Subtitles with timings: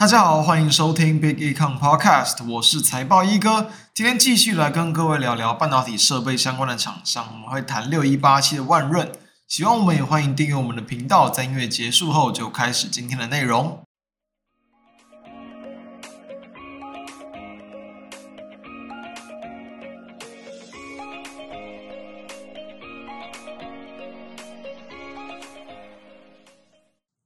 [0.00, 3.68] 大家好，欢迎收听 Big Econ Podcast，我是财报一哥。
[3.92, 9.12] 今天继续来跟各位聊聊半导体设备相关的厂商，我们会谈六一八七的万润。
[9.46, 11.28] 喜欢我们也欢迎订阅我们的频道。
[11.28, 13.82] 在音乐结束后，就开始今天的内容。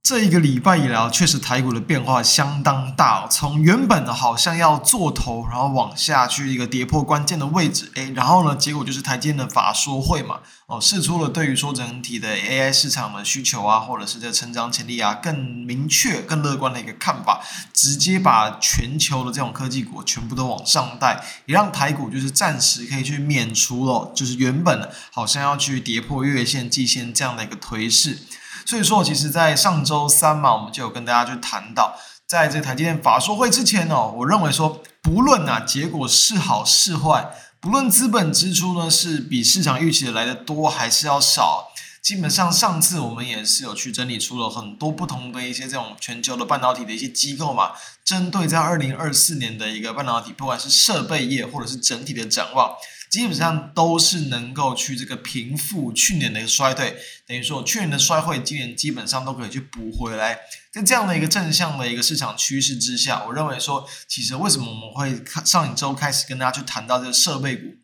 [0.05, 3.27] 这一个礼拜以来，确实台股的变化相当大。
[3.27, 17.41] 从原本的好像要做头，然后往下去一个跌破关键的位置，诶，然后呢，结果就是台积的法说会嘛，哦，释出了对于说整体的 AI 市场的需求啊，或者是这成长潜力啊，更明确、更乐观的一个看法，
[17.73, 28.19] 直接把全球的这种科技股全部都往上带，也让台股就是暂时可以去免除了，就是原本好像要去跌破月线、季线这样的一个颓势。
[28.65, 41.67] 所以说，其实，在上周三嘛，我们就有跟大家去谈到，在这台积电法说会之前哦，我认为说，不论啊结果是好是坏，不论资本支出呢是比市场预期的来得多还是要少，
[42.01, 47.73] 基本上上次我们也是有去整理出了很多不同的一些这种全球的半导体的一些机构嘛，
[48.03, 52.73] 针对在二零二四年的一个半导体，不管是设备业或者是整体的展望。
[53.15, 60.37] 基本上都是能够去这个平复去年的一个衰退，等于说去年的衰退，今年基本上都可以去补回来。
[60.69, 67.75] 在这样的一个正向的一个市场趋势之下，我认为说，其实为什么我们会上一周开始跟大家去谈到这个设备股，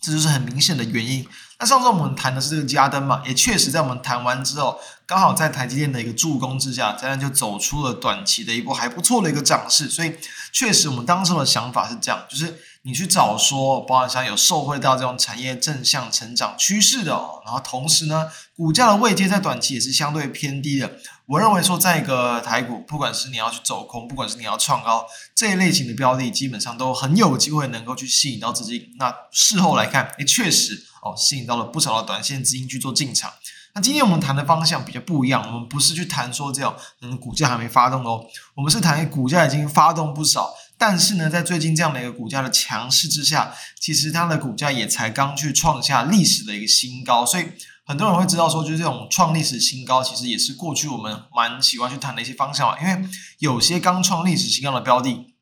[0.00, 1.24] 这就是很明显的原因。
[1.60, 9.88] 那上周我们谈的是这个加登嘛，也确实在我们谈完之后，刚好在台积电的一个助攻之下，这样就走出了短期的一波还不错的一个涨势。
[9.88, 10.16] 所以
[10.50, 12.60] 确实我们当时的想法是这样，就是。
[12.86, 20.92] 你去找说，包含像有受惠到这种产业正向成长趋势的哦，然后同时呢，股价的位阶在短期也是相对偏低的。
[21.26, 28.94] 我认为说，在一个台股，不管是你要去走空，不管是你要创高，这一类型的标的，基本上都很有机会能够去吸引到资金。
[29.00, 33.32] 那事后来看，诶，确实哦，吸引到了不少的短线资金去做进场。
[33.74, 36.72] 那今天我们谈的方向比较不一样，我们不是去谈说这种
[37.02, 38.24] 嗯股价还没发动哦，
[38.54, 40.54] 我们是谈股价已经发动不少。
[40.78, 47.48] 但是呢，在最近这样的一个股价的强势之下，其实它的股价也才刚去创下历史的一个新高，所以
[47.86, 52.80] 很多人会知道说，就是这种创历史新高，其实也是过去我们蛮喜欢去谈的一些方向嘛。
[52.80, 55.34] 因为有些刚创历史新高的标的，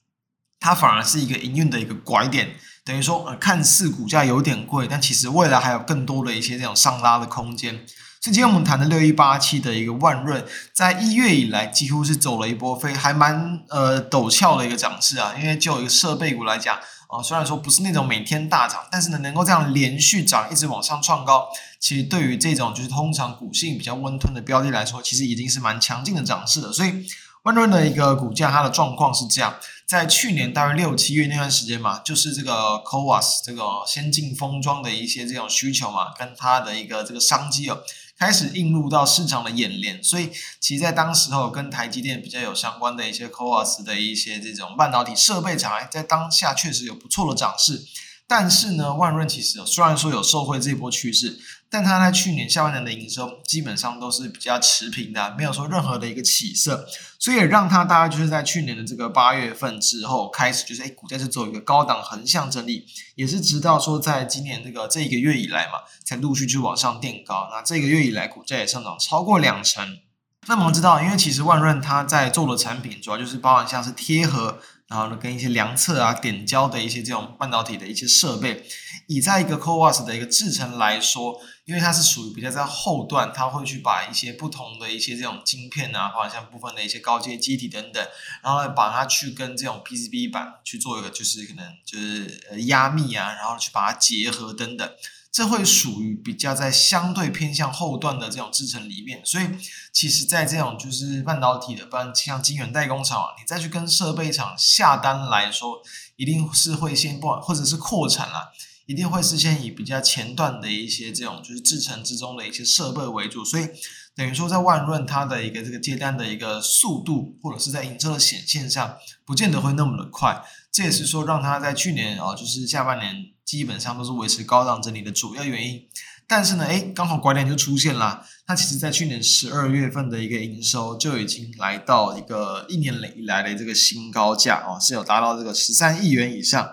[0.61, 7.85] 它反而是一个营运的一个拐点，等于说，呃，看似股价有点贵，但其实未来还有更多的一些这种上拉的空间。
[8.25, 10.43] 之前我们谈的六一八七的一个万润，
[10.73, 15.35] 在一月以来几乎是走了一波非，还蛮呃陡峭的一个涨势啊。
[15.39, 16.75] 因为就一个设备股来讲，
[17.09, 21.49] 啊、虽然说不是那种每天大涨，但是呢，能够这样连续涨，一直往上创高，
[21.79, 26.73] 其实对于这种就是通常股性比较温吞的标的来说，其实已经是蛮强劲的涨势了。
[26.73, 27.05] 所以
[27.43, 37.83] 万润的一个股价，它的状况是这样，在去年大约六七月那段时间嘛，就是这个 CoWoS 这个先进封装的一些这种需求嘛，跟它的一个这个商机哦。
[38.25, 47.85] 开始映入到市场的演练，所以其实在当时候跟台积电比较有相关的一些 CoWoS 的一些这种半导体设备厂，在当下确实有不错的涨势。
[48.27, 51.39] 但是呢，万润其实虽然说有受惠这波趋势，
[51.75, 56.87] 但它在去年下半年的营收基本上都是比较持平的，没有说任何的一个起色，
[57.19, 62.87] 所以也让它大概就是在去年的这个八月份之后开始，就是诶股价是走一个高档横向整理，
[63.17, 67.49] 也是直到说在今年这个这一个月以来嘛，才陆续去往上垫高。
[67.51, 69.99] 那这个月以来，股价也上涨超过两成。
[70.47, 74.61] 那我们知道，因为其实万润它在做的产品主要就是包含像是贴合。
[74.87, 78.63] 然后呢，跟一些量测啊、点胶的一些这种半导体的一些设备，
[79.07, 88.07] 以在一个 CoWoS 的一个制程来说，因为它是属于比较在后段，它会去把一些不同的一些这种晶片啊，或者像部分的一些高阶机体等等，
[88.43, 94.91] 然后把它去跟这种 PCB 板去做一个，就是可能就是呃压密啊，然后去把它结合等等。
[95.33, 99.49] 这会属于比较在相对偏向后段的这种制程里面，所以
[99.93, 105.83] 其实，在这种就是半导体的，不然像晶圆代工厂，你再去跟设备厂下单来说，
[106.15, 108.53] 一定是会先不或者是扩产啦，
[108.87, 113.69] 一定会是先以比较前段的一些这种就是制程之中的一些设备为主，所以
[114.15, 120.43] 等于说在万润它的一个这个接单的一个速度，或者是在营收的显现上，不见得会那么的快，
[120.73, 123.27] 这也是说让它在去年啊，就是下半年。
[123.45, 125.87] 基本上都是维持高档整理的主要原因，
[126.27, 128.25] 但是呢，诶，刚好拐点就出现了。
[128.47, 136.67] 它其实在去年十二月份的一个营收就已经来到一个一年以来的这个新高价哦，是有达到这个十三亿元以上，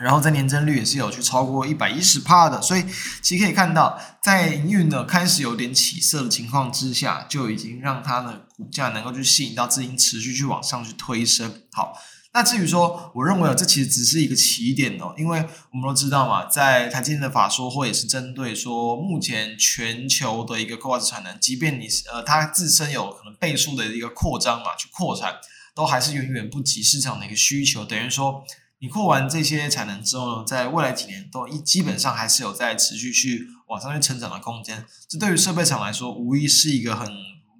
[0.00, 2.84] 然后在年增率也是有去超过一百一十帕的，所以
[3.20, 11.62] 其实可以看到，在营运呢开始有点起色的情况之下，就已经让它的股价能够去吸引到资金持续去往上去推升。
[11.72, 11.96] 好。
[12.32, 25.38] 那至于说，我认为这其实只是一个起点哦，因为我们都知道嘛，在台积电的法说会也是针对说，目前全球的一个 CoWoS 产能，即便你呃它自身有可能倍数的一个扩张嘛，去扩产，
[25.74, 27.84] 都还是远远不及市场的一个需求。
[27.84, 28.44] 等于说，
[28.82, 34.86] 你扩完这些产能之后呢，在未来几年都一基本上还是有在持续去往上去成长的空间。
[35.06, 37.06] 这对于设备厂来说，无疑是一个很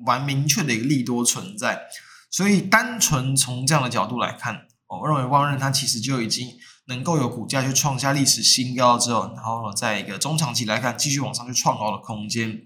[0.05, 1.83] 蛮明确的一个利多存在。
[2.31, 6.57] 所以，单纯从这样的角度来看，我认为万润它其实就已经
[6.87, 12.63] 能够有股价去创下历史新高之后，然后呢，在一个中长期来看，继续往上去创高的空间。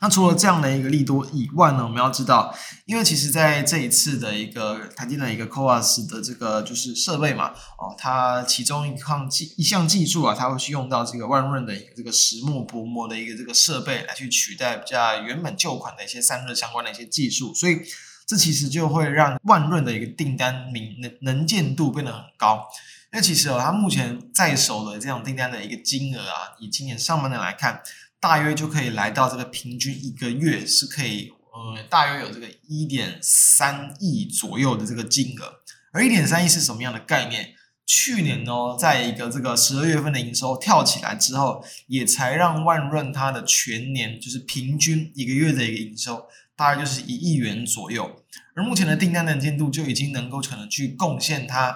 [0.00, 2.54] 那除了这样的一个利多以外呢，我们要知道，
[2.84, 7.48] 因为其实在这一次的一个台积电的一个 Coas 的这个就是设备嘛，
[7.78, 17.80] 哦，它其中一项技一项技术啊，它会去用到这个万润的一个这个石墨薄膜的一个这个设备来去取代比较原本旧款的一些散热相关的一些技术，所以。
[18.28, 22.66] 这其实就会让万润的一个订单明能能见度变得很高，
[23.12, 27.80] 因为其实哦，它目前在手的这种订单的一个金额啊，以今年上半年来看，
[28.20, 35.60] 大约就可以来到这个平均一个月是可以，呃，大约有这个一点三亿左右的这个金额。
[35.92, 37.54] 而一点三亿是什么样的概念？
[37.86, 46.26] 去年哦，在一个这个十二月份的营收跳起来之后，也才让万润它的全年就是平均一个月的一个营收。
[46.58, 48.24] 大概就是一亿元左右，
[48.54, 51.68] 而目前的订单能见度就已经能够可能去贡献它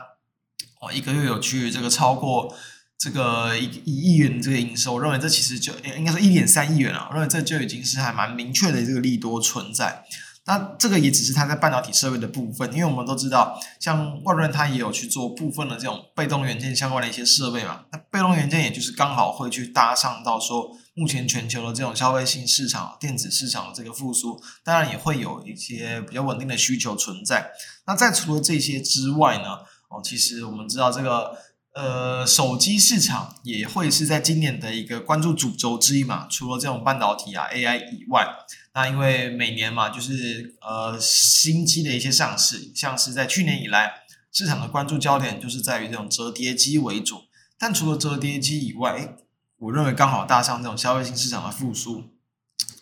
[0.80, 2.56] 哦，一个月有去这个超过
[3.00, 10.04] 这个一一亿元这个营收，我认为这其实就应该是一点三亿元啊，我认为这就已经是还蛮明确的这个利多存在。
[10.46, 20.76] 那这个也只是它在半导体设备的部分，因为我们都知道，像万润它也有去做部分的这种被动元件相关的一些设备嘛，那被动元件也就是刚好会去搭上到说。
[20.92, 27.52] 目前全球的这种消费性市场、电子市场的这个复苏，当然也会有一些比较稳定的需求存在。
[27.86, 31.38] 那在除了这些之外呢，哦，其实我们知道这个
[31.74, 36.26] 呃手机市场也会是在今年的一个关注主轴之一嘛。
[36.28, 38.26] 除了这种半导体啊、AI 以外，
[38.74, 44.02] 那因为每年嘛，就是呃新机的一些上市，像是在去年以来，
[44.32, 47.22] 市场的关注焦点就是在于这种折叠机为主。
[47.58, 49.16] 但除了折叠机以外，
[49.58, 52.04] 我认为刚好搭上这种消费性市场的复苏，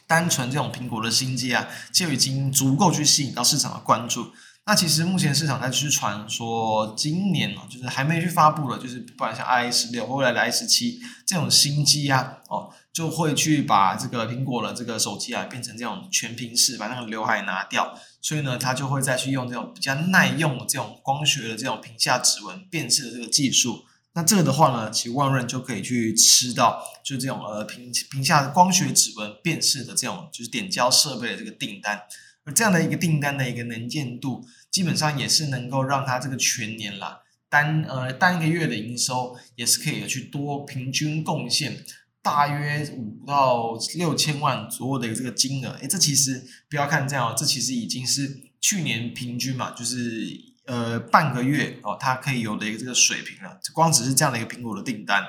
[0.06, 4.32] 单纯这种苹果的新机啊，就已经足够去吸引到市场的关注。
[4.68, 23.86] 那其实目前市场在去传说，今年哦，就是还没去发布的，就是不管像 i 十六或未来的 i 十七这种新机啊，哦，就会去把这个苹果的这个手机啊变成这种全屏式，把那个刘海拿掉，所以呢，它就会再去用这种比较耐用的这种光学的这种屏下指纹辨识的这个技术。
[24.12, 32.02] 那这个的话呢，其实万润就可以去吃到，就这种呃屏屏下光学指纹辨识的这种就是点胶设备的这个订单，
[32.44, 41.84] 而这样的一个订单的一个能见度，基本上也是能够让它这个全年啦单呃单一个月的营收也是可以去多平均贡献
[42.22, 45.70] 大约五到六千万左右的一个这个金额。
[45.80, 50.48] 诶，这其实不要看这样，哦这其实已经是去年平均嘛，就是。
[50.68, 53.58] 呃，半个月哦，它可以有的一个这个水平了。
[53.72, 55.24] 光只是这样的一个苹果的订单，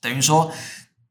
[0.00, 0.52] 等于说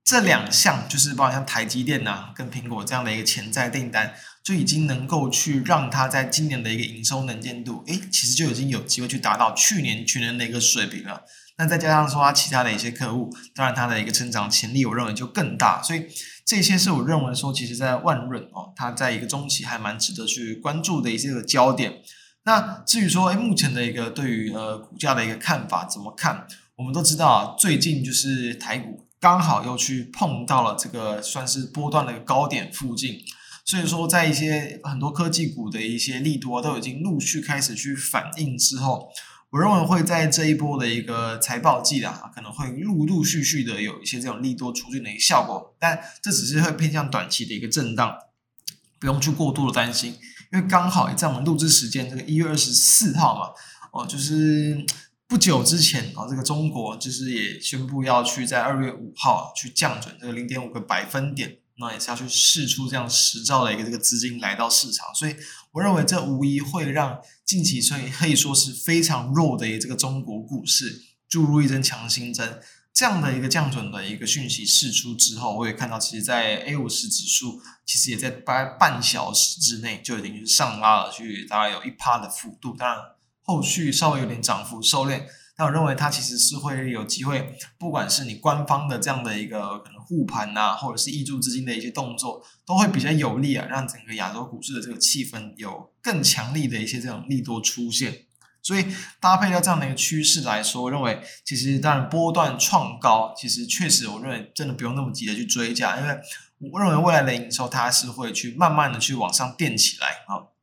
[0.03, 4.13] 这两项就是包括像台积电呐、跟苹果这样的一个潜在订单，
[4.43, 11.21] 就已经能够去让它在今年的一个营收能见度，诶，其实就已经有机会去达到去年全年的一个水平了。
[11.57, 15.83] 那再加上说它其他的一些客户，当然它的一个成长潜力，我认为就更大。
[15.83, 16.05] 所以
[16.45, 22.01] 这些是我认为说，其实在万润哦，它在一个中期还蛮值得去关注的一些个焦点。
[22.43, 26.47] 那至于说，哎，目前的一个对于呃股价的一个看法怎么看？
[26.77, 33.19] 我们都知道啊，最近就是台股刚好又去碰到了这个算是波段的一个高点附近，
[33.69, 39.07] 所以说在一些很多科技股的一些利多都已经陆续开始去反应之后，
[39.51, 48.17] 我认为会在这一波的一个财报季啊，可能会陆陆续续的有一些这种利多出现的一个效果，但这只是会偏向短期的一个震荡，
[48.97, 50.15] 不用去过度的担心。
[50.51, 53.51] 因为刚好也在我们录制时间，这个一月二十四号嘛，
[53.93, 54.83] 哦，就是
[55.27, 65.35] 不久之前啊，这个中国就是也宣布要去在二月五号去降准这个零点五个百分点，那也是要去试出这样十兆的一个这个资金来到市场，所以
[65.71, 72.61] 我认为这无疑会让近期所以可以说是非常弱的一个这个中国股市注入一针强心针。
[72.91, 82.75] 这样的一个降准的一个讯息释出之后，我也看到，其实，在 A 五十指数其实也在大概半小时之内就已经上拉了去，大概有一趴的幅度。
[82.75, 82.97] 当然，
[83.43, 85.23] 后续稍微有点涨幅收敛。
[85.59, 98.19] 但我认为它其实是会有机会，不管是你官方的这样的一个可能护盘呐，或者是挹注资金的一些动作，都会比较有利啊，让整个亚洲股市的这个气氛有更强力的一些这种利多出现。
[98.61, 98.85] 所以
[99.19, 106.17] 搭配到这样的一个趋势来说，我认为其实当然波段创高，其实确实我认为真的不用那么急的去追加，因为
[106.71, 110.55] 我认为未来的营收它是会去慢慢的去往上垫起来啊。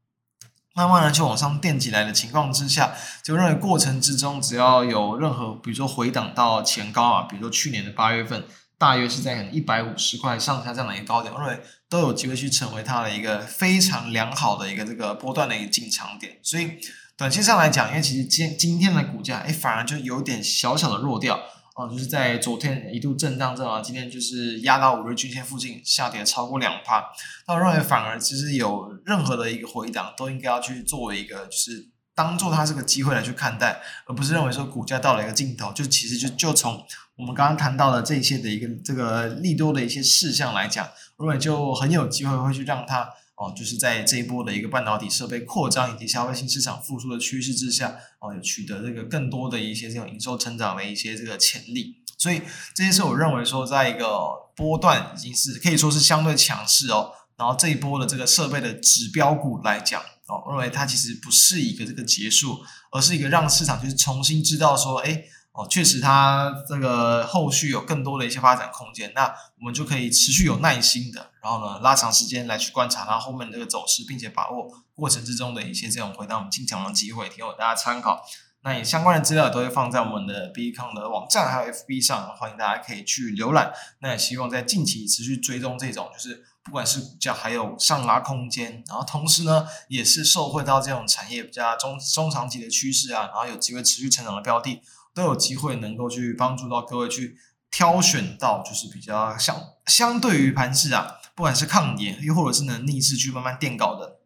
[0.77, 2.93] 慢慢的去往上垫起来的情况之下，
[3.25, 8.45] 就认为过程之中只要有任何，比如说回档到前高啊，比如说去年的八月份，
[8.77, 16.39] 大约是在一百五十块上下这样的一个高点，我认为都有机会去成为它的一个非常良好的一个这个波段的一个进场点。
[16.43, 16.73] 所以
[17.17, 21.41] 短期上来讲，因为其实今今天的股价，哎，反而就有点小小的弱掉。
[21.77, 27.05] 哦，就是在昨天一度震荡震荡，今天就是压到五日均线附近，下跌超过两趴。
[27.47, 36.83] 那我认为反而其实有任何的一个回档，都应该要去作为一个，就是当做它是个机会来去看待，而不是认为说股价到了一个尽头，就其实就就从
[37.17, 43.07] 我们刚刚谈到的这些的一个这个利多的一些事项来讲，我认为就很有机会会去让它。
[43.37, 52.41] 哦，就是在这一波的一个半导体设备扩张以及消费性市场复苏的趋势之下，哦，有取得这个更多的一些这种营收成长的一些这个潜力，所以
[52.75, 54.17] 这些是我认为说，在一个
[54.57, 57.13] 波段已经是可以说是相对强势哦。
[57.37, 65.25] 然后这一波的这个设备的指标股来讲，哦，我认为它其实不是一个这个结束，而是一个让市场就是重新知道说，哎。
[65.57, 69.25] 哦，确实，它这个后续有更多的一些发展空间，那
[69.59, 78.23] 我们就可以持续有耐心的，然后呢，拉长时间来去观察它后面这个走势，并且把握过程之中的一些这种回到我们进场的机会，提供大家参考。
[78.65, 83.73] 那也相关的资料都会放在我们的 Bitcoin 的网站还有 FB 上，欢迎大家可以去浏览。
[84.01, 94.83] 那也希望在近期持续追踪这种，就是不管是股价还有上拉空间，然后同时呢，也是受惠到这种产业比较中中长期的趋势啊，然后有机会持续成长的标的。
[95.17, 97.39] 都有机会能够去帮助到各位去
[97.71, 99.57] 挑选到，就是比较相
[99.87, 104.19] 相对于盘势啊，不管是抗跌又或者是能逆势去慢慢垫高的，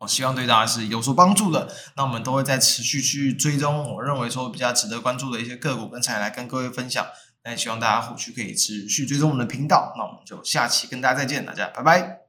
[0.00, 1.74] 我希望对大家是有所帮助的。
[1.96, 7.06] 那我们都会再持续去追踪，我认为说比较值得关注的一些个股跟产业来跟各位分享。
[7.44, 9.94] 那也希望大家后续可以持续追踪我们的频道。
[9.96, 12.27] 那我们就下期跟大家再见，大家拜拜。